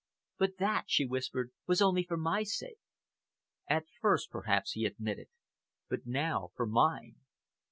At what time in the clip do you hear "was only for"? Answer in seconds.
1.67-2.17